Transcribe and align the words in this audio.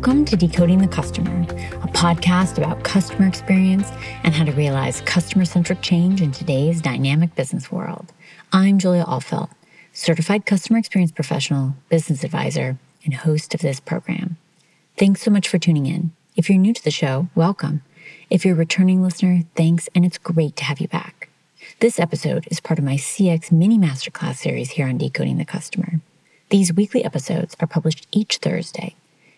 Welcome 0.00 0.24
to 0.24 0.36
Decoding 0.36 0.78
the 0.78 0.88
Customer, 0.88 1.42
a 1.42 1.88
podcast 1.88 2.56
about 2.56 2.82
customer 2.84 3.28
experience 3.28 3.86
and 4.24 4.34
how 4.34 4.46
to 4.46 4.52
realize 4.52 5.02
customer 5.02 5.44
centric 5.44 5.82
change 5.82 6.22
in 6.22 6.32
today's 6.32 6.80
dynamic 6.80 7.34
business 7.34 7.70
world. 7.70 8.10
I'm 8.50 8.78
Julia 8.78 9.04
Ahlfeldt, 9.04 9.50
certified 9.92 10.46
customer 10.46 10.78
experience 10.78 11.12
professional, 11.12 11.74
business 11.90 12.24
advisor, 12.24 12.78
and 13.04 13.12
host 13.12 13.54
of 13.54 13.60
this 13.60 13.78
program. 13.78 14.38
Thanks 14.96 15.20
so 15.20 15.30
much 15.30 15.46
for 15.46 15.58
tuning 15.58 15.84
in. 15.84 16.12
If 16.34 16.48
you're 16.48 16.56
new 16.56 16.72
to 16.72 16.82
the 16.82 16.90
show, 16.90 17.28
welcome. 17.34 17.82
If 18.30 18.46
you're 18.46 18.54
a 18.54 18.58
returning 18.58 19.02
listener, 19.02 19.42
thanks, 19.54 19.90
and 19.94 20.06
it's 20.06 20.16
great 20.16 20.56
to 20.56 20.64
have 20.64 20.80
you 20.80 20.88
back. 20.88 21.28
This 21.80 22.00
episode 22.00 22.48
is 22.50 22.58
part 22.58 22.78
of 22.78 22.86
my 22.86 22.96
CX 22.96 23.52
mini 23.52 23.76
masterclass 23.76 24.36
series 24.36 24.70
here 24.70 24.88
on 24.88 24.96
Decoding 24.96 25.36
the 25.36 25.44
Customer. 25.44 26.00
These 26.48 26.72
weekly 26.72 27.04
episodes 27.04 27.54
are 27.60 27.66
published 27.66 28.06
each 28.12 28.38
Thursday 28.38 28.96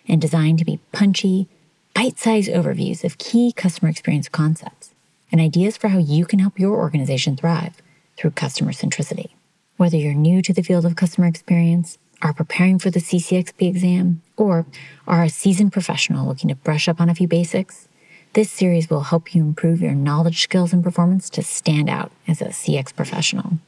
and 0.08 0.20
designed 0.20 0.58
to 0.58 0.64
be 0.64 0.80
punchy, 0.92 1.48
bite 1.94 2.18
sized 2.18 2.50
overviews 2.50 3.04
of 3.04 3.18
key 3.18 3.52
customer 3.52 3.90
experience 3.90 4.28
concepts 4.28 4.94
and 5.30 5.40
ideas 5.40 5.76
for 5.76 5.88
how 5.88 5.98
you 5.98 6.24
can 6.24 6.38
help 6.38 6.58
your 6.58 6.76
organization 6.76 7.36
thrive 7.36 7.80
through 8.16 8.30
customer 8.30 8.72
centricity. 8.72 9.30
Whether 9.76 9.96
you're 9.96 10.14
new 10.14 10.42
to 10.42 10.52
the 10.52 10.62
field 10.62 10.84
of 10.84 10.96
customer 10.96 11.26
experience, 11.26 11.98
are 12.22 12.32
preparing 12.32 12.78
for 12.78 12.90
the 12.90 13.00
CCXP 13.00 13.66
exam, 13.66 14.22
or 14.36 14.64
are 15.06 15.24
a 15.24 15.28
seasoned 15.28 15.72
professional 15.72 16.26
looking 16.26 16.48
to 16.48 16.54
brush 16.54 16.88
up 16.88 17.00
on 17.00 17.08
a 17.08 17.14
few 17.14 17.26
basics, 17.26 17.88
this 18.34 18.50
series 18.50 18.88
will 18.88 19.02
help 19.02 19.34
you 19.34 19.42
improve 19.42 19.82
your 19.82 19.92
knowledge, 19.92 20.42
skills, 20.42 20.72
and 20.72 20.82
performance 20.82 21.28
to 21.30 21.42
stand 21.42 21.90
out 21.90 22.12
as 22.26 22.40
a 22.40 22.46
CX 22.46 22.94
professional. 22.94 23.58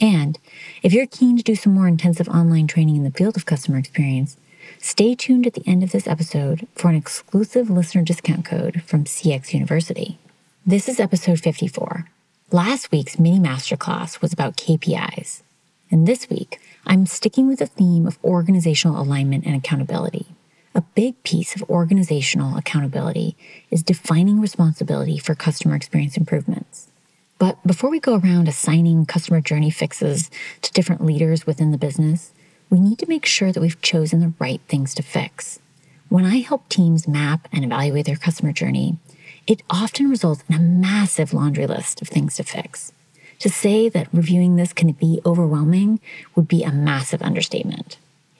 And 0.00 0.38
if 0.82 0.92
you're 0.92 1.06
keen 1.06 1.36
to 1.36 1.42
do 1.42 1.54
some 1.54 1.72
more 1.72 1.88
intensive 1.88 2.28
online 2.28 2.66
training 2.66 2.96
in 2.96 3.04
the 3.04 3.10
field 3.10 3.36
of 3.36 3.46
customer 3.46 3.78
experience, 3.78 4.36
Stay 4.78 5.14
tuned 5.14 5.46
at 5.46 5.54
the 5.54 5.66
end 5.66 5.82
of 5.82 5.92
this 5.92 6.06
episode 6.06 6.66
for 6.74 6.88
an 6.88 6.94
exclusive 6.94 7.70
listener 7.70 8.02
discount 8.02 8.44
code 8.44 8.82
from 8.82 9.04
CX 9.04 9.52
University. 9.52 10.18
This 10.66 10.88
is 10.88 11.00
episode 11.00 11.40
54. 11.40 12.06
Last 12.50 12.90
week's 12.90 13.18
mini 13.18 13.38
masterclass 13.38 14.20
was 14.20 14.32
about 14.32 14.56
KPIs. 14.56 15.42
And 15.90 16.06
this 16.06 16.28
week, 16.30 16.60
I'm 16.86 17.06
sticking 17.06 17.48
with 17.48 17.58
the 17.58 17.66
theme 17.66 18.06
of 18.06 18.18
organizational 18.24 19.00
alignment 19.00 19.44
and 19.44 19.56
accountability. 19.56 20.26
A 20.74 20.82
big 20.82 21.22
piece 21.24 21.56
of 21.56 21.68
organizational 21.68 22.56
accountability 22.56 23.36
is 23.70 23.82
defining 23.82 24.40
responsibility 24.40 25.18
for 25.18 25.34
customer 25.34 25.74
experience 25.74 26.16
improvements. 26.16 26.88
But 27.38 27.56
before 27.66 27.90
we 27.90 27.98
go 28.00 28.16
around 28.16 28.48
assigning 28.48 29.06
customer 29.06 29.40
journey 29.40 29.70
fixes 29.70 30.30
to 30.62 30.72
different 30.72 31.04
leaders 31.04 31.46
within 31.46 31.72
the 31.72 31.78
business, 31.78 32.32
we 32.70 32.78
need 32.80 32.98
to 33.00 33.08
make 33.08 33.26
sure 33.26 33.52
that 33.52 33.60
we've 33.60 33.82
chosen 33.82 34.20
the 34.20 34.32
right 34.38 34.60
things 34.68 34.94
to 34.94 35.02
fix. 35.02 35.58
When 36.08 36.24
I 36.24 36.38
help 36.38 36.68
teams 36.68 37.08
map 37.08 37.48
and 37.52 37.64
evaluate 37.64 38.06
their 38.06 38.16
customer 38.16 38.52
journey, 38.52 38.96
it 39.46 39.62
often 39.68 40.08
results 40.08 40.44
in 40.48 40.54
a 40.54 40.60
massive 40.60 41.34
laundry 41.34 41.66
list 41.66 42.00
of 42.00 42.08
things 42.08 42.36
to 42.36 42.44
fix. 42.44 42.92
To 43.40 43.48
say 43.48 43.88
that 43.88 44.12
reviewing 44.12 44.56
this 44.56 44.72
can 44.72 44.92
be 44.92 45.20
overwhelming 45.26 45.98
would 46.34 46.46
be 46.46 46.62
a 46.62 46.70
massive 46.70 47.22
understatement. 47.22 47.96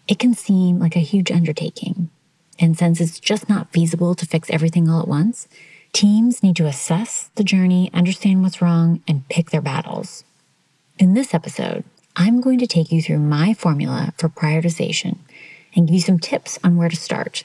It 0.07 0.19
can 0.19 0.35
seem 0.35 0.79
like 0.79 0.95
a 0.95 1.01
huge 1.01 1.31
undertaking. 1.31 2.11
And 2.59 2.77
since 2.77 3.01
it's 3.01 3.19
just 3.19 3.49
not 3.49 3.73
feasible 3.73 4.15
to 4.15 4.27
fix 4.27 4.51
everything 4.51 4.89
all 4.89 5.01
at 5.01 5.09
once, 5.09 5.49
teams 5.93 6.43
need 6.43 6.57
to 6.57 6.67
assess 6.67 7.31
the 7.37 7.45
journey, 7.45 7.91
understand 7.95 8.43
what's 8.43 8.61
wrong, 8.61 9.03
and 9.09 9.29
pick 9.29 9.51
their 9.51 9.63
battles. 9.63 10.25
In 10.99 11.15
this 11.15 11.33
episode, 11.33 11.85
I'm 12.17 12.41
going 12.41 12.59
to 12.59 12.67
take 12.67 12.91
you 12.91 13.01
through 13.01 13.21
my 13.21 13.55
formula 13.55 14.13
for 14.19 14.29
prioritization 14.29 15.19
and 15.75 15.87
give 15.87 15.95
you 15.95 16.01
some 16.01 16.19
tips 16.19 16.59
on 16.65 16.77
where 16.77 16.89
to 16.89 16.97
start. 16.97 17.45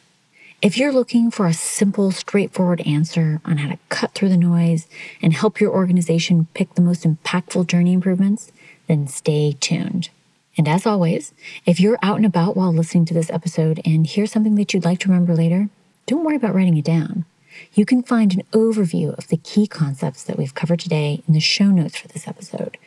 If 0.61 0.77
you're 0.77 0.91
looking 0.91 1.29
for 1.29 1.45
a 1.45 1.53
simple, 1.53 2.11
straightforward 2.11 2.81
answer 2.81 3.39
on 3.45 3.57
how 3.57 3.69
to 3.69 3.79
cut 3.89 4.13
through 4.13 4.29
the 4.29 4.37
noise 4.37 4.87
and 5.21 5.33
help 5.33 5.59
your 5.61 5.71
organization 5.71 6.47
pick 6.53 6.73
the 6.73 6.81
most 6.81 7.03
impactful 7.03 7.67
journey 7.67 7.93
improvements, 7.93 8.51
then 8.87 9.07
stay 9.07 9.55
tuned. 9.59 10.09
And 10.57 10.67
as 10.67 10.85
always, 10.85 11.33
if 11.65 11.79
you're 11.79 11.99
out 12.01 12.17
and 12.17 12.25
about 12.25 12.55
while 12.55 12.73
listening 12.73 13.05
to 13.05 13.13
this 13.13 13.29
episode 13.29 13.81
and 13.85 14.07
hear 14.07 14.25
something 14.25 14.55
that 14.55 14.73
you'd 14.73 14.85
like 14.85 14.99
to 15.01 15.09
remember 15.09 15.35
later, 15.35 15.69
don't 16.07 16.23
worry 16.23 16.37
about 16.37 16.55
writing 16.55 16.77
it 16.77 16.85
down. 16.85 17.25
You 17.73 17.85
can 17.85 18.03
find 18.03 18.33
an 18.33 18.43
overview 18.51 19.17
of 19.17 19.27
the 19.27 19.37
key 19.37 19.67
concepts 19.67 20.23
that 20.23 20.37
we've 20.37 20.55
covered 20.55 20.79
today 20.79 21.21
in 21.27 21.33
the 21.33 21.39
show 21.39 21.67
notes 21.71 21.97
for 21.97 22.07
this 22.07 22.27
episode, 22.27 22.77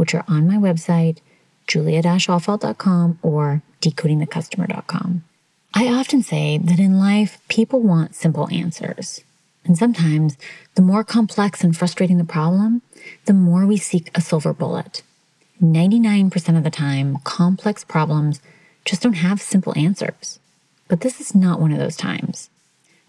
which 0.00 0.14
are 0.14 0.24
on 0.26 0.48
my 0.48 0.56
website, 0.56 1.18
julia-ahlfeldt.com 1.66 3.18
or 3.20 3.62
decodingthecustomer.com. 3.82 5.22
I 5.74 5.88
often 5.88 6.22
say 6.22 6.56
that 6.56 6.80
in 6.80 6.98
life, 6.98 7.38
people 7.48 7.80
want 7.80 8.14
simple 8.14 8.48
answers. 8.50 9.22
And 9.66 9.76
sometimes, 9.76 10.38
the 10.74 10.80
more 10.80 11.04
complex 11.04 11.62
and 11.62 11.76
frustrating 11.76 12.16
the 12.16 12.24
problem, 12.24 12.80
the 13.26 13.34
more 13.34 13.66
we 13.66 13.76
seek 13.76 14.10
a 14.16 14.22
silver 14.22 14.54
bullet. 14.54 15.02
99% 15.62 16.56
of 16.56 16.64
the 16.64 16.70
time, 16.70 17.18
complex 17.24 17.84
problems 17.84 18.40
just 18.86 19.02
don't 19.02 19.12
have 19.12 19.42
simple 19.42 19.76
answers. 19.76 20.38
But 20.88 21.02
this 21.02 21.20
is 21.20 21.34
not 21.34 21.60
one 21.60 21.72
of 21.72 21.78
those 21.78 21.96
times. 21.96 22.48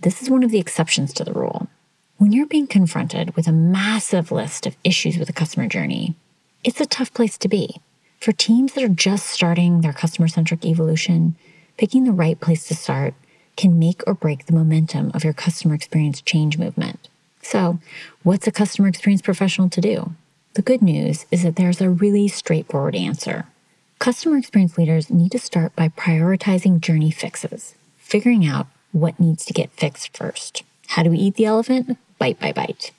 This 0.01 0.21
is 0.21 0.29
one 0.29 0.43
of 0.43 0.51
the 0.51 0.59
exceptions 0.59 1.13
to 1.13 1.23
the 1.23 1.31
rule. 1.31 1.69
When 2.17 2.33
you're 2.33 2.47
being 2.47 2.67
confronted 2.67 3.33
with 3.37 3.47
a 3.47 3.53
massive 3.53 4.29
list 4.29 4.67
of 4.67 4.75
issues 4.83 5.17
with 5.17 5.29
a 5.29 5.33
customer 5.33 5.67
journey, 5.67 6.15
it's 6.63 6.81
a 6.81 6.85
tough 6.85 7.13
place 7.13 7.37
to 7.39 7.47
be. 7.47 7.81
For 8.19 8.31
teams 8.31 8.73
that 8.73 8.83
are 8.83 8.89
just 8.89 9.27
starting 9.27 9.81
their 9.81 9.93
customer 9.93 10.27
centric 10.27 10.63
evolution, 10.63 11.35
picking 11.77 12.03
the 12.03 12.11
right 12.11 12.39
place 12.39 12.67
to 12.67 12.75
start 12.75 13.15
can 13.57 13.79
make 13.79 14.03
or 14.05 14.13
break 14.13 14.45
the 14.45 14.53
momentum 14.53 15.11
of 15.13 15.23
your 15.23 15.33
customer 15.33 15.73
experience 15.73 16.21
change 16.21 16.57
movement. 16.57 17.09
So, 17.41 17.79
what's 18.23 18.45
a 18.45 18.51
customer 18.51 18.87
experience 18.87 19.21
professional 19.21 19.69
to 19.69 19.81
do? 19.81 20.11
The 20.53 20.61
good 20.61 20.81
news 20.81 21.25
is 21.31 21.43
that 21.43 21.55
there's 21.55 21.81
a 21.81 21.89
really 21.89 22.27
straightforward 22.27 22.95
answer. 22.95 23.47
Customer 23.97 24.37
experience 24.37 24.77
leaders 24.77 25.09
need 25.09 25.31
to 25.31 25.39
start 25.39 25.75
by 25.75 25.89
prioritizing 25.89 26.81
journey 26.81 27.11
fixes, 27.11 27.75
figuring 27.97 28.45
out 28.45 28.67
what 28.91 29.19
needs 29.19 29.45
to 29.45 29.53
get 29.53 29.71
fixed 29.71 30.15
first. 30.15 30.63
How 30.89 31.03
do 31.03 31.09
we 31.09 31.17
eat 31.17 31.35
the 31.35 31.45
elephant? 31.45 31.97
Bite 32.19 32.39
by 32.39 32.51
bite. 32.51 32.91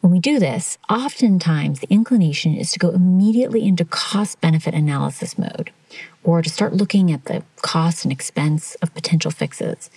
When 0.00 0.12
we 0.12 0.20
do 0.20 0.38
this, 0.38 0.78
oftentimes 0.88 1.80
the 1.80 1.90
inclination 1.90 2.54
is 2.54 2.70
to 2.72 2.78
go 2.78 2.90
immediately 2.90 3.66
into 3.66 3.84
cost 3.84 4.40
benefit 4.40 4.72
analysis 4.72 5.36
mode 5.36 5.72
or 6.22 6.40
to 6.40 6.48
start 6.48 6.72
looking 6.72 7.10
at 7.10 7.24
the 7.24 7.42
cost 7.62 8.04
and 8.04 8.12
expense 8.12 8.76
of 8.76 8.94
potential 8.94 9.32
fixes. 9.32 9.90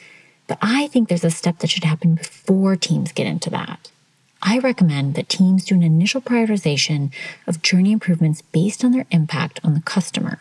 But 0.47 0.57
I 0.59 0.87
think 0.87 1.07
there's 1.07 1.23
a 1.23 1.29
step 1.29 1.59
that 1.59 1.69
should 1.69 1.83
happen 1.83 2.15
before 2.15 2.75
teams 2.75 3.11
get 3.11 3.27
into 3.27 3.51
that. 3.51 3.91
I 4.41 4.57
recommend 4.57 5.13
that 5.13 5.29
teams 5.29 5.65
do 5.65 5.75
an 5.75 5.83
initial 5.83 6.19
prioritization 6.19 7.13
of 7.45 7.61
journey 7.61 7.91
improvements 7.91 8.41
based 8.41 8.83
on 8.83 8.91
their 8.91 9.05
impact 9.11 9.59
on 9.63 9.75
the 9.75 9.81
customer. 9.81 10.39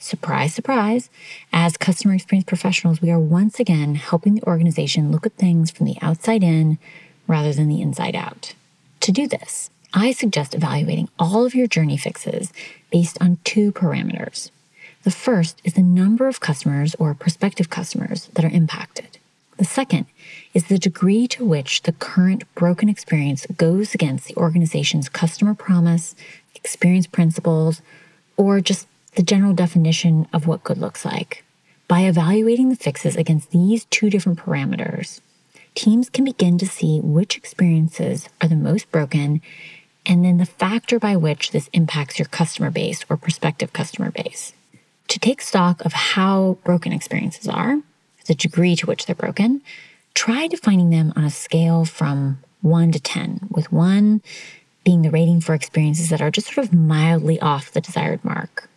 Surprise, 0.00 0.52
surprise, 0.52 1.10
as 1.52 1.76
customer 1.76 2.14
experience 2.14 2.44
professionals, 2.44 3.00
we 3.00 3.10
are 3.10 3.20
once 3.20 3.60
again 3.60 3.94
helping 3.94 4.34
the 4.34 4.46
organization 4.46 5.12
look 5.12 5.24
at 5.24 5.36
things 5.36 5.70
from 5.70 5.86
the 5.86 5.96
outside 6.02 6.42
in 6.42 6.78
rather 7.28 7.52
than 7.52 7.68
the 7.68 7.80
inside 7.80 8.16
out. 8.16 8.54
To 9.06 9.12
do 9.12 9.28
this, 9.28 9.70
I 9.94 10.10
suggest 10.10 10.52
evaluating 10.52 11.08
all 11.16 11.46
of 11.46 11.54
your 11.54 11.68
journey 11.68 11.96
fixes 11.96 12.52
based 12.90 13.16
on 13.20 13.38
two 13.44 13.70
parameters. 13.70 14.50
The 15.04 15.12
first 15.12 15.60
is 15.62 15.74
the 15.74 15.82
number 15.84 16.26
of 16.26 16.40
customers 16.40 16.96
or 16.96 17.14
prospective 17.14 17.70
customers 17.70 18.26
that 18.34 18.44
are 18.44 18.50
impacted. 18.50 19.18
The 19.58 19.64
second 19.64 20.06
is 20.54 20.64
the 20.64 20.76
degree 20.76 21.28
to 21.28 21.44
which 21.44 21.82
the 21.82 21.92
current 21.92 22.52
broken 22.56 22.88
experience 22.88 23.46
goes 23.56 23.94
against 23.94 24.26
the 24.26 24.34
organization's 24.34 25.08
customer 25.08 25.54
promise, 25.54 26.16
experience 26.56 27.06
principles, 27.06 27.82
or 28.36 28.60
just 28.60 28.88
the 29.14 29.22
general 29.22 29.54
definition 29.54 30.26
of 30.32 30.48
what 30.48 30.64
good 30.64 30.78
looks 30.78 31.04
like. 31.04 31.44
By 31.86 32.00
evaluating 32.00 32.70
the 32.70 32.74
fixes 32.74 33.14
against 33.14 33.52
these 33.52 33.84
two 33.84 34.10
different 34.10 34.40
parameters, 34.40 35.20
teams 35.76 36.10
can 36.10 36.24
begin 36.24 36.58
to 36.58 36.66
see 36.66 37.00
which 37.00 37.36
experiences 37.36 38.28
are 38.40 38.48
the 38.48 38.56
most 38.56 38.90
broken 38.90 39.40
and 40.04 40.24
then 40.24 40.38
the 40.38 40.46
factor 40.46 40.98
by 40.98 41.14
which 41.14 41.52
this 41.52 41.68
impacts 41.72 42.18
your 42.18 42.26
customer 42.26 42.70
base 42.70 43.04
or 43.08 43.16
prospective 43.16 43.72
customer 43.72 44.10
base. 44.10 44.54
To 45.08 45.18
take 45.18 45.40
stock 45.40 45.84
of 45.84 45.92
how 45.92 46.58
broken 46.64 46.92
experiences 46.92 47.46
are, 47.46 47.80
the 48.26 48.34
degree 48.34 48.74
to 48.76 48.86
which 48.86 49.06
they're 49.06 49.14
broken, 49.14 49.62
try 50.14 50.46
defining 50.46 50.90
them 50.90 51.12
on 51.14 51.24
a 51.24 51.30
scale 51.30 51.84
from 51.84 52.38
1 52.62 52.92
to 52.92 53.00
10, 53.00 53.48
with 53.50 53.70
1 53.70 54.22
being 54.84 55.02
the 55.02 55.10
rating 55.10 55.40
for 55.40 55.54
experiences 55.54 56.10
that 56.10 56.22
are 56.22 56.30
just 56.30 56.52
sort 56.52 56.66
of 56.66 56.72
mildly 56.72 57.40
off 57.40 57.72
the 57.72 57.80
desired 57.80 58.24
mark 58.24 58.68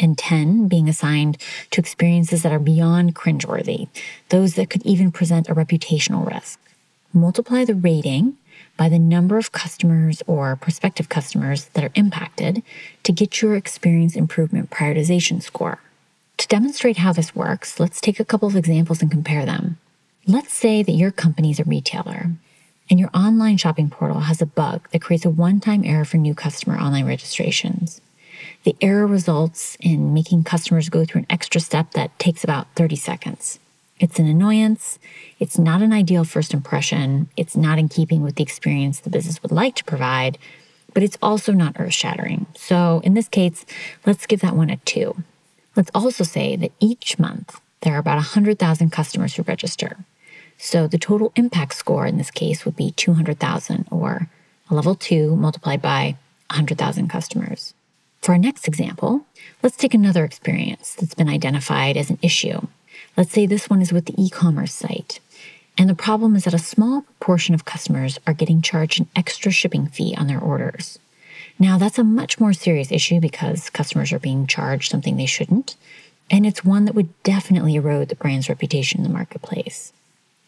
and 0.00 0.16
10 0.16 0.68
being 0.68 0.88
assigned 0.88 1.38
to 1.70 1.80
experiences 1.80 2.42
that 2.42 2.52
are 2.52 2.58
beyond 2.58 3.14
cringeworthy, 3.14 3.88
those 4.30 4.54
that 4.54 4.70
could 4.70 4.84
even 4.84 5.12
present 5.12 5.48
a 5.48 5.54
reputational 5.54 6.26
risk. 6.26 6.58
Multiply 7.12 7.64
the 7.64 7.74
rating 7.74 8.36
by 8.76 8.88
the 8.88 8.98
number 8.98 9.36
of 9.36 9.52
customers 9.52 10.22
or 10.26 10.56
prospective 10.56 11.08
customers 11.08 11.66
that 11.74 11.84
are 11.84 11.92
impacted 11.94 12.62
to 13.02 13.12
get 13.12 13.42
your 13.42 13.54
experience 13.54 14.16
improvement 14.16 14.70
prioritization 14.70 15.42
score. 15.42 15.80
To 16.38 16.48
demonstrate 16.48 16.96
how 16.96 17.12
this 17.12 17.36
works, 17.36 17.78
let's 17.78 18.00
take 18.00 18.18
a 18.18 18.24
couple 18.24 18.48
of 18.48 18.56
examples 18.56 19.02
and 19.02 19.10
compare 19.10 19.44
them. 19.44 19.78
Let's 20.26 20.54
say 20.54 20.82
that 20.82 20.92
your 20.92 21.10
company 21.10 21.50
is 21.50 21.60
a 21.60 21.64
retailer 21.64 22.30
and 22.88 22.98
your 22.98 23.10
online 23.14 23.56
shopping 23.56 23.88
portal 23.88 24.20
has 24.20 24.42
a 24.42 24.46
bug 24.46 24.88
that 24.90 25.02
creates 25.02 25.24
a 25.24 25.30
one 25.30 25.60
time 25.60 25.82
error 25.84 26.04
for 26.04 26.16
new 26.16 26.34
customer 26.34 26.78
online 26.78 27.06
registrations. 27.06 28.00
The 28.64 28.76
error 28.82 29.06
results 29.06 29.76
in 29.80 30.12
making 30.12 30.44
customers 30.44 30.90
go 30.90 31.04
through 31.04 31.20
an 31.20 31.26
extra 31.30 31.60
step 31.60 31.92
that 31.92 32.18
takes 32.18 32.44
about 32.44 32.66
30 32.76 32.96
seconds. 32.96 33.58
It's 33.98 34.18
an 34.18 34.26
annoyance. 34.26 34.98
It's 35.38 35.58
not 35.58 35.82
an 35.82 35.92
ideal 35.92 36.24
first 36.24 36.52
impression. 36.52 37.28
It's 37.36 37.56
not 37.56 37.78
in 37.78 37.88
keeping 37.88 38.22
with 38.22 38.36
the 38.36 38.42
experience 38.42 39.00
the 39.00 39.10
business 39.10 39.42
would 39.42 39.52
like 39.52 39.76
to 39.76 39.84
provide, 39.84 40.38
but 40.92 41.02
it's 41.02 41.18
also 41.22 41.52
not 41.52 41.76
earth 41.78 41.94
shattering. 41.94 42.46
So 42.54 43.00
in 43.04 43.14
this 43.14 43.28
case, 43.28 43.64
let's 44.04 44.26
give 44.26 44.40
that 44.40 44.56
one 44.56 44.70
a 44.70 44.76
two. 44.78 45.22
Let's 45.76 45.90
also 45.94 46.24
say 46.24 46.56
that 46.56 46.72
each 46.80 47.18
month 47.18 47.60
there 47.80 47.94
are 47.94 47.98
about 47.98 48.16
100,000 48.16 48.90
customers 48.90 49.34
who 49.34 49.42
register. 49.42 49.96
So 50.58 50.86
the 50.86 50.98
total 50.98 51.32
impact 51.36 51.74
score 51.74 52.06
in 52.06 52.18
this 52.18 52.30
case 52.30 52.66
would 52.66 52.76
be 52.76 52.90
200,000 52.92 53.86
or 53.90 54.28
a 54.68 54.74
level 54.74 54.94
two 54.94 55.36
multiplied 55.36 55.80
by 55.80 56.16
100,000 56.50 57.08
customers. 57.08 57.72
For 58.20 58.32
our 58.32 58.38
next 58.38 58.68
example, 58.68 59.24
let's 59.62 59.76
take 59.76 59.94
another 59.94 60.24
experience 60.24 60.94
that's 60.94 61.14
been 61.14 61.28
identified 61.28 61.96
as 61.96 62.10
an 62.10 62.18
issue. 62.20 62.66
Let's 63.16 63.32
say 63.32 63.46
this 63.46 63.70
one 63.70 63.80
is 63.80 63.92
with 63.92 64.06
the 64.06 64.22
e 64.22 64.28
commerce 64.28 64.74
site. 64.74 65.20
And 65.78 65.88
the 65.88 65.94
problem 65.94 66.36
is 66.36 66.44
that 66.44 66.52
a 66.52 66.58
small 66.58 67.02
proportion 67.02 67.54
of 67.54 67.64
customers 67.64 68.18
are 68.26 68.34
getting 68.34 68.60
charged 68.60 69.00
an 69.00 69.08
extra 69.16 69.50
shipping 69.50 69.86
fee 69.86 70.14
on 70.18 70.26
their 70.26 70.38
orders. 70.40 70.98
Now, 71.58 71.78
that's 71.78 71.98
a 71.98 72.04
much 72.04 72.38
more 72.38 72.52
serious 72.52 72.92
issue 72.92 73.20
because 73.20 73.70
customers 73.70 74.12
are 74.12 74.18
being 74.18 74.46
charged 74.46 74.90
something 74.90 75.16
they 75.16 75.26
shouldn't. 75.26 75.76
And 76.30 76.46
it's 76.46 76.64
one 76.64 76.84
that 76.84 76.94
would 76.94 77.22
definitely 77.22 77.74
erode 77.76 78.08
the 78.08 78.16
brand's 78.16 78.48
reputation 78.48 79.00
in 79.00 79.04
the 79.04 79.12
marketplace. 79.12 79.92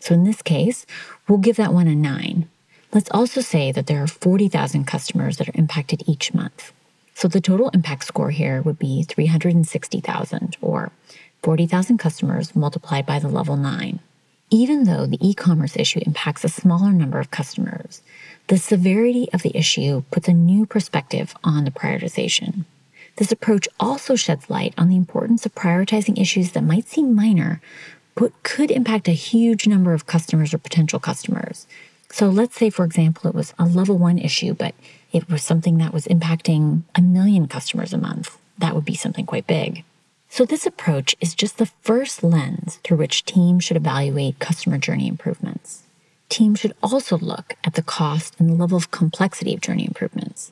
So 0.01 0.15
in 0.15 0.25
this 0.25 0.43
case, 0.43 0.85
we'll 1.27 1.39
give 1.39 1.57
that 1.57 1.73
one 1.73 1.87
a 1.87 1.95
nine. 1.95 2.49
Let's 2.93 3.11
also 3.11 3.41
say 3.41 3.73
that 3.73 3.87
there 3.87 4.03
are 4.03 4.07
40,000 4.07 4.87
customers 4.87 5.39
that 5.39 5.49
are 5.49 5.55
impacted 5.55 6.03
each 6.07 6.35
month. 6.35 6.73
So 7.14 7.29
the 7.29 7.41
total 7.41 7.69
impact 7.70 8.05
score 8.05 8.31
here 8.31 8.62
would 8.62 8.79
be 8.79 9.03
360,000 9.03 10.56
or 10.61 10.91
40,000 11.43 11.99
customers 11.99 12.55
multiplied 12.55 13.06
by 13.06 13.19
the 13.19 13.29
level 13.29 13.56
nine. 13.56 14.00
Even 14.50 14.85
though 14.85 15.06
the 15.06 15.19
e 15.26 15.32
commerce 15.35 15.76
issue 15.76 16.00
impacts 16.05 16.44
a 16.44 16.49
smaller 16.49 16.93
number 16.93 17.19
of 17.19 17.31
customers, 17.31 18.03
the 18.49 18.59
severity 18.59 19.29
of 19.32 19.43
the 19.43 19.56
issue 19.56 20.03
puts 20.11 20.29
a 20.29 20.32
new 20.32 20.67
perspective 20.67 21.35
on 21.43 21.64
the 21.64 21.70
prioritization. 21.70 22.64
This 23.17 23.32
approach 23.32 23.69
also 23.81 24.14
sheds 24.14 24.50
light 24.50 24.75
on 24.76 24.88
the 24.88 24.97
importance 24.97 25.47
of 25.47 25.55
prioritizing 25.55 26.20
issues 26.20 26.53
that 26.53 26.64
might 26.64 26.87
seem 26.87 27.14
minor, 27.14 27.61
but 28.14 28.43
could 28.43 28.70
impact 28.70 29.09
a 29.09 29.12
huge 29.12 29.67
number 29.67 29.94
of 29.94 30.06
customers 30.06 30.53
or 30.53 30.59
potential 30.59 30.99
customers. 31.00 31.67
So 32.11 32.29
let's 32.29 32.56
say, 32.56 32.69
for 32.69 32.85
example, 32.85 33.31
it 33.31 33.35
was 33.35 33.55
a 33.59 33.64
level 33.64 33.97
one 33.97 34.19
issue, 34.19 34.55
but 34.55 34.75
it 35.12 35.29
was 35.31 35.43
something 35.43 35.79
that 35.79 35.93
was 35.93 36.06
impacting 36.06 36.82
a 36.94 37.03
million 37.03 37.47
customers 37.47 37.93
a 37.93 37.99
month. 37.99 38.38
That 38.59 38.75
would 38.75 38.85
be 38.85 38.94
something 38.94 39.26
quite 39.26 39.47
big. 39.47 39.85
So, 40.29 40.47
this 40.47 40.64
approach 40.64 41.14
is 41.20 41.35
just 41.35 41.59
the 41.59 41.70
first 41.82 42.23
lens 42.23 42.81
through 42.82 42.97
which 42.97 43.26
teams 43.26 43.64
should 43.64 43.76
evaluate 43.76 44.38
customer 44.38 44.79
journey 44.79 45.06
improvements. 45.06 45.82
Teams 46.31 46.61
should 46.61 46.75
also 46.82 47.19
look 47.19 47.55
at 47.64 47.75
the 47.75 47.82
cost 47.82 48.35
and 48.38 48.49
the 48.49 48.55
level 48.55 48.79
of 48.79 48.91
complexity 48.91 49.53
of 49.53 49.61
journey 49.61 49.85
improvements. 49.85 50.50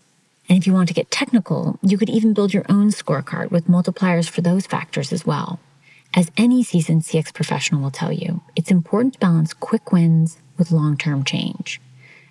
And 0.51 0.59
if 0.59 0.67
you 0.67 0.75
want 0.75 0.89
to 0.89 0.95
get 0.95 1.11
technical, 1.11 1.79
you 1.81 1.97
could 1.97 2.11
even 2.11 2.35
build 2.35 2.53
your 2.53 2.67
own 2.69 2.91
scorecard 2.91 3.51
with 3.51 3.69
multipliers 3.69 4.29
for 4.29 4.43
those 4.43 4.67
factors 4.67 5.13
as 5.13 5.25
well. 5.25 5.61
As 6.13 6.31
any 6.37 6.63
seasoned 6.63 7.03
CX 7.03 7.33
professional 7.33 7.81
will 7.81 7.91
tell 7.91 8.13
you, 8.13 8.43
it's 8.57 8.71
important 8.71 9.15
to 9.15 9.21
balance 9.21 9.55
quick 9.55 9.93
wins 9.93 10.39
with 10.59 10.73
long 10.73 10.99
term 10.99 11.25
change. 11.25 11.81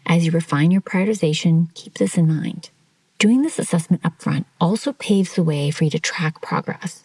As 0.06 0.26
you 0.26 0.32
refine 0.32 0.72
your 0.72 0.82
prioritization, 0.82 1.74
keep 1.74 1.96
this 1.96 2.18
in 2.18 2.28
mind. 2.28 2.70
Doing 3.20 3.42
this 3.42 3.60
assessment 3.60 4.02
upfront 4.04 4.46
also 4.60 4.94
paves 4.94 5.36
the 5.36 5.44
way 5.44 5.72
for 5.72 5.84
you 5.84 5.90
to 5.92 6.00
track 6.00 6.42
progress. 6.42 7.04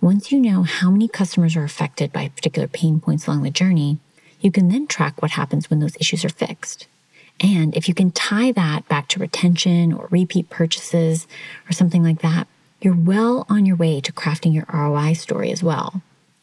Once 0.00 0.30
you 0.30 0.38
know 0.38 0.62
how 0.62 0.90
many 0.90 1.08
customers 1.08 1.56
are 1.56 1.64
affected 1.64 2.12
by 2.12 2.28
particular 2.28 2.68
pain 2.68 3.00
points 3.00 3.26
along 3.26 3.42
the 3.42 3.50
journey, 3.50 3.98
you 4.40 4.52
can 4.52 4.68
then 4.68 4.86
track 4.86 5.20
what 5.22 5.32
happens 5.32 5.70
when 5.70 5.80
those 5.80 5.96
issues 5.98 6.24
are 6.24 6.28
fixed. 6.28 6.86
And 7.40 7.74
if 7.76 7.88
you 7.88 7.94
can 7.94 8.10
tie 8.10 8.52
that 8.52 8.86
back 8.88 9.08
to 9.08 9.20
retention 9.20 9.92
or 9.92 10.08
repeat 10.10 10.50
purchases 10.50 11.26
or 11.68 11.72
something 11.72 12.02
like 12.02 12.22
that, 12.22 12.46
you're 12.80 12.94
well 12.94 13.46
on 13.48 13.66
your 13.66 13.76
way 13.76 14.00
to 14.00 14.12
crafting 14.12 14.54
your 14.54 14.66
ROI 14.72 15.14
story 15.14 15.50
as 15.50 15.62
well. 15.62 16.02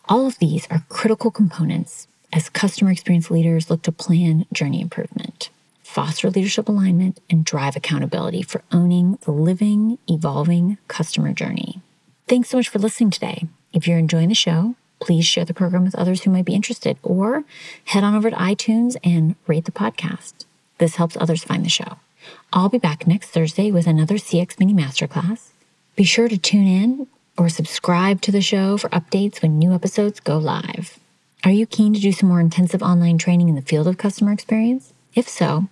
All 0.09 0.27
of 0.27 0.39
these 0.39 0.67
are 0.69 0.83
critical 0.89 1.31
components 1.31 2.07
as 2.33 2.49
customer 2.49 2.91
experience 2.91 3.29
leaders 3.29 3.69
look 3.69 3.83
to 3.83 3.91
plan 3.91 4.45
journey 4.51 4.81
improvement, 4.81 5.49
foster 5.93 6.31
leadership 6.31 6.67
alignment, 6.67 7.19
and 7.29 7.45
drive 7.45 7.75
accountability 7.75 8.41
for 8.41 8.63
owning 8.71 9.19
the 9.25 9.31
living, 9.31 9.99
evolving 10.07 10.79
customer 10.87 11.31
journey. 11.33 11.81
Thanks 12.27 12.49
so 12.49 12.57
much 12.57 12.67
for 12.67 12.79
listening 12.79 13.11
today. 13.11 13.45
If 13.73 13.87
you're 13.87 13.99
enjoying 13.99 14.29
the 14.29 14.35
show, 14.35 14.73
please 14.99 15.23
share 15.23 15.45
the 15.45 15.53
program 15.53 15.83
with 15.83 15.93
others 15.93 16.23
who 16.23 16.31
might 16.31 16.45
be 16.45 16.55
interested 16.55 16.97
or 17.03 17.43
head 17.85 18.03
on 18.03 18.15
over 18.15 18.31
to 18.31 18.35
iTunes 18.35 18.95
and 19.03 19.35
rate 19.45 19.65
the 19.65 19.71
podcast. 19.71 20.45
This 20.79 20.95
helps 20.95 21.15
others 21.17 21.43
find 21.43 21.63
the 21.63 21.69
show. 21.69 21.97
I'll 22.51 22.69
be 22.69 22.79
back 22.79 23.05
next 23.05 23.29
Thursday 23.29 23.69
with 23.69 23.85
another 23.85 24.15
CX 24.15 24.59
Mini 24.59 24.73
Masterclass. 24.73 25.49
Be 25.95 26.05
sure 26.05 26.27
to 26.27 26.37
tune 26.39 26.65
in 26.65 27.07
or 27.37 27.49
subscribe 27.49 28.19
to 28.21 28.31
the 28.31 28.41
show 28.41 28.77
for 28.77 28.89
updates 28.89 29.43
when 29.43 29.59
new 29.59 29.73
episodes 29.73 30.19
go 30.19 30.39
live. 30.39 30.97
Are 31.43 31.51
you 31.51 31.67
keen 31.67 31.93
to 31.93 31.99
do 31.99 32.11
some 32.11 32.29
more 32.29 32.39
intensive 32.39 32.81
online 32.81 33.19
training 33.19 33.47
in 33.47 33.55
the 33.55 33.61
field 33.61 33.87
of 33.87 33.99
customer 33.99 34.31
experience? 34.31 34.91
If 35.15 35.29
so, 35.29 35.67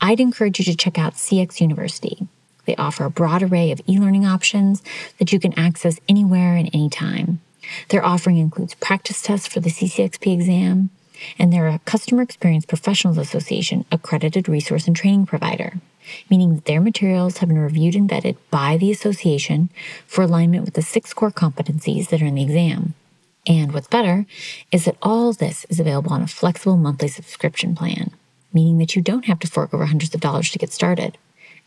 I'd 0.00 0.20
encourage 0.20 0.58
you 0.58 0.64
to 0.66 0.76
check 0.76 0.98
out 0.98 1.14
CX 1.14 1.60
University. 1.60 2.26
They 2.66 2.76
offer 2.76 3.04
a 3.04 3.10
broad 3.10 3.42
array 3.42 3.70
of 3.72 3.80
e 3.88 3.98
learning 3.98 4.24
options 4.24 4.82
that 5.18 5.32
you 5.32 5.40
can 5.40 5.58
access 5.58 6.00
anywhere 6.08 6.56
and 6.56 6.70
anytime. 6.72 7.40
Their 7.88 8.04
offering 8.04 8.38
includes 8.38 8.74
practice 8.74 9.22
tests 9.22 9.46
for 9.46 9.60
the 9.60 9.70
CCXP 9.70 10.32
exam, 10.32 10.90
and 11.38 11.52
they're 11.52 11.68
a 11.68 11.80
Customer 11.80 12.22
Experience 12.22 12.66
Professionals 12.66 13.18
Association 13.18 13.84
accredited 13.90 14.48
resource 14.48 14.86
and 14.86 14.94
training 14.94 15.26
provider, 15.26 15.74
meaning 16.30 16.54
that 16.54 16.64
their 16.66 16.80
materials 16.80 17.38
have 17.38 17.48
been 17.48 17.58
reviewed 17.58 17.94
and 17.94 18.08
vetted 18.08 18.36
by 18.50 18.76
the 18.76 18.90
association 18.90 19.70
for 20.06 20.22
alignment 20.22 20.64
with 20.64 20.74
the 20.74 20.82
six 20.82 21.14
core 21.14 21.30
competencies 21.30 22.08
that 22.08 22.22
are 22.22 22.26
in 22.26 22.34
the 22.34 22.42
exam. 22.42 22.94
And 23.46 23.72
what's 23.72 23.88
better 23.88 24.26
is 24.72 24.84
that 24.86 24.96
all 25.02 25.32
this 25.32 25.66
is 25.68 25.80
available 25.80 26.12
on 26.12 26.22
a 26.22 26.26
flexible 26.26 26.76
monthly 26.76 27.08
subscription 27.08 27.74
plan, 27.74 28.10
meaning 28.54 28.78
that 28.78 28.94
you 28.94 29.02
don't 29.02 29.26
have 29.26 29.38
to 29.40 29.46
fork 29.46 29.74
over 29.74 29.86
hundreds 29.86 30.14
of 30.14 30.20
dollars 30.20 30.50
to 30.50 30.58
get 30.58 30.72
started. 30.72 31.18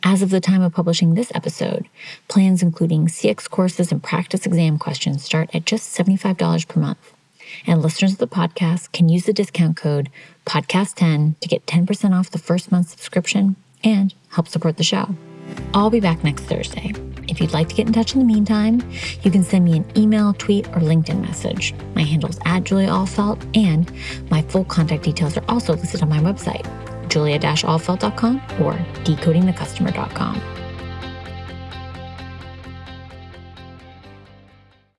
As 0.03 0.21
of 0.21 0.29
the 0.29 0.39
time 0.39 0.61
of 0.61 0.73
publishing 0.73 1.13
this 1.13 1.31
episode, 1.33 1.87
plans 2.27 2.61
including 2.61 3.07
CX 3.07 3.49
courses 3.49 3.91
and 3.91 4.01
practice 4.01 4.45
exam 4.45 4.77
questions 4.77 5.23
start 5.23 5.49
at 5.53 5.65
just 5.65 5.97
$75 5.97 6.67
per 6.67 6.79
month. 6.79 7.13
And 7.65 7.81
listeners 7.81 8.13
of 8.13 8.19
the 8.19 8.27
podcast 8.27 8.91
can 8.91 9.09
use 9.09 9.25
the 9.25 9.33
discount 9.33 9.77
code 9.77 10.09
podcast10 10.45 11.39
to 11.39 11.47
get 11.47 11.65
10% 11.65 12.17
off 12.17 12.31
the 12.31 12.37
first 12.37 12.71
month 12.71 12.89
subscription 12.89 13.55
and 13.83 14.13
help 14.29 14.47
support 14.47 14.77
the 14.77 14.83
show. 14.83 15.15
I'll 15.73 15.89
be 15.89 15.99
back 15.99 16.23
next 16.23 16.43
Thursday. 16.43 16.93
If 17.27 17.39
you'd 17.41 17.53
like 17.53 17.69
to 17.69 17.75
get 17.75 17.87
in 17.87 17.93
touch 17.93 18.13
in 18.13 18.19
the 18.19 18.25
meantime, 18.25 18.81
you 19.21 19.31
can 19.31 19.43
send 19.43 19.65
me 19.65 19.77
an 19.77 19.85
email, 19.97 20.33
tweet, 20.33 20.67
or 20.67 20.79
LinkedIn 20.79 21.21
message. 21.21 21.73
My 21.95 22.03
handle 22.03 22.29
is 22.29 22.39
at 22.45 22.63
Julia 22.63 22.89
Ahlfeldt, 22.89 23.45
and 23.55 23.91
my 24.31 24.41
full 24.43 24.65
contact 24.65 25.03
details 25.03 25.37
are 25.37 25.45
also 25.49 25.73
listed 25.73 26.01
on 26.01 26.09
my 26.09 26.19
website, 26.19 26.65
julia-ahlfeldt.com 27.09 28.35
or 28.61 28.73
decodingthecustomer.com. 29.03 30.56